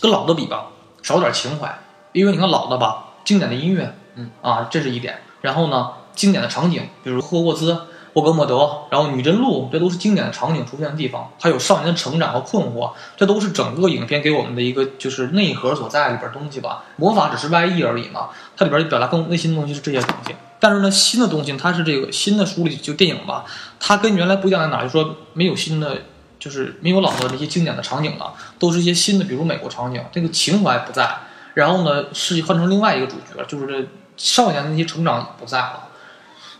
[0.00, 0.66] 跟老的比吧。
[1.08, 1.78] 少点情怀，
[2.12, 5.18] 因为你看老的吧，经典的音乐，嗯啊，这是一点。
[5.40, 7.80] 然后呢，经典的场景，比如霍格沃兹、
[8.12, 11.30] 霍格莫德，然后女真路，这都是经典的场景出现的地方。
[11.40, 16.84] 还有少年的成长和困惑，这都是整个影片给我们的一个就是内核所在里边东西吧。
[16.96, 20.34] 魔法只是外衣而已嘛，它里边表达更内心的东西是这些东西。
[20.60, 23.46] 但是呢，新的东西它是这个新的书里就电影吧，
[23.80, 24.82] 它跟原来不一样在哪？
[24.82, 25.96] 就说没有新的。
[26.38, 31.08] 就是没有老的那些经典的场景了，都是一些新的，比如美国场景，这个情怀不在。
[31.54, 35.88] 然后呢，是换成另外一个主角，就是这少年的那些成长不在了。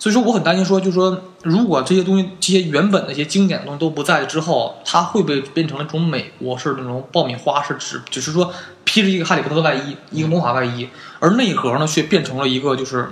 [0.01, 8.53] 所以说，我很担心说，就是说，如果这些东西，这些原本的一些经典的东西都不在之后，它会不会变成了一种美国式的那种爆米花式，只只是说
[8.85, 10.89] 披着一个哈利波特外衣，一个魔法外衣，
[11.19, 13.11] 而内核呢却变成了一个就是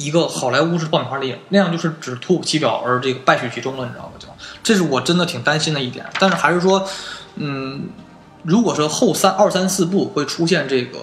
[0.00, 4.12] 一个好莱坞式爆米花电影，那样就是只突其表而这个败絮其中了，你知道吗？
[4.18, 4.26] 就
[4.62, 6.06] 这是我真的挺担心的一点。
[6.18, 6.88] 但是还是说，
[7.36, 7.82] 嗯，
[8.42, 11.00] 如果说后三二三四部会出现这个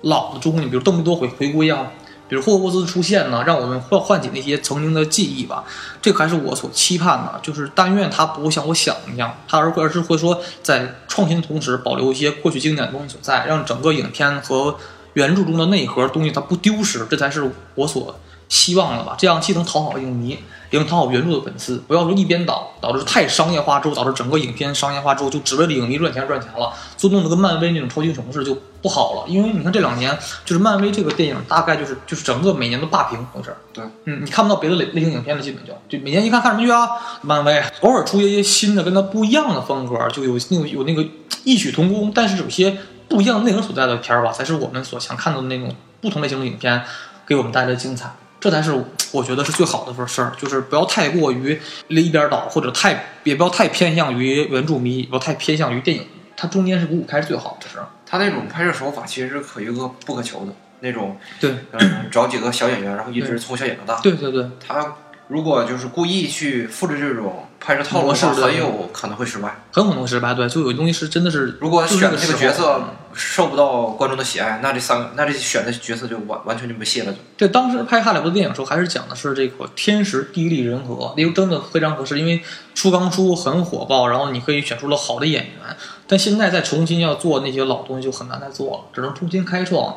[0.00, 1.90] 老的中你比如邓布多回回归啊，
[2.26, 5.62] 比如霍格沃兹出现呢，让我们唤唤起那些曾经的记忆吧，
[6.00, 7.38] 这个还是我所期盼的。
[7.42, 14.74] 就是但愿他不会像我想的那样，他而而是会说在创新的同时保留一些过去经典的东西所在，让整个影片和
[15.14, 18.14] 原著中的内核东西它不丢失，这才是我所
[18.48, 19.14] 希望的吧。
[19.18, 20.38] 这样既能讨好影迷，
[20.70, 21.82] 也能讨好原著的粉丝。
[21.88, 29.24] 不要说一边倒，导致太商业化之后，导致整个影片商业化之后，就只为了影迷赚钱赚钱了，就弄得跟漫威那种超级英雄似的就不好了。
[29.26, 33.56] 因为你看这两年，就是漫威这个电影大概就是就是整个每年都霸屏回事儿。
[33.72, 36.88] 对，嗯，你看不到别的类类型影片了，基本就就每年一看看什么剧啊，
[37.22, 41.04] 漫威，偶尔出一些新的跟它不一样的风格，就有那个有那个
[41.44, 42.76] 异曲同工，但是有些
[43.14, 46.82] 不一样的内核所在的片儿吧，才是我们所想看到的那种不同类型的影片
[47.24, 48.10] 给我们带来的精彩。
[48.40, 48.72] 这才是
[49.12, 51.58] 我觉得是最好的份事儿，就是不要太过于
[51.88, 56.04] 一边倒，或者太也不要太偏向于原著迷，也不要太偏向于电影，
[56.36, 57.78] 它中间是五五开是最好的是。
[58.04, 64.00] 他那种拍摄手法其实是可遇不不可求的那种，对，嗯，找几个小演员，然后一直从小演到大。
[64.00, 64.94] 对对对，他
[65.28, 69.62] 如果就是故意去复制这种拍摄套路的话，很有可能会失败。
[69.72, 70.34] 很可能失败。
[70.34, 72.82] 对，就有东西是真的是，如果选的这个角色
[73.14, 77.12] 受不到观众的喜爱，那这三个，那这选的角色就完完全就被卸了。
[77.12, 82.42] 就这当时拍《哈利波特》电影的时候，还是讲的是这个天时地利人和，因为真的非常合适，因为
[82.74, 85.76] 出刚出很火爆，然后你可以选出了好的演员。
[86.06, 89.96] 但现在再重新要做那些老东西就很难再做了，只能重新开创。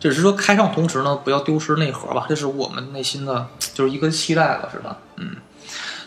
[0.00, 4.96] 只是说开创同时呢，不要丢失内核吧，这是我们内心的就是一个期待了，是吧？
[5.16, 5.36] 嗯，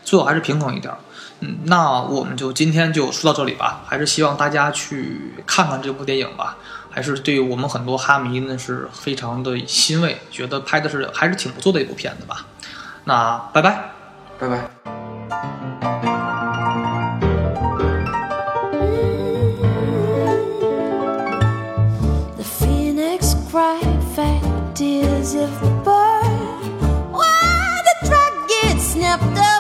[0.03, 0.93] 最好还是平衡一点。
[1.41, 6.57] 嗯，那我们就今天就说到这里吧，还是希望大家去看看这部电影吧。
[6.93, 12.45] 还是对我们很多哈迷呢是非常的欣慰，觉得拍的是还是挺不错的一部片子吧。
[13.05, 13.91] 那拜拜。
[14.37, 16.10] 拜拜。
[25.31, 29.50] as if the bird, when the track gets snapped up.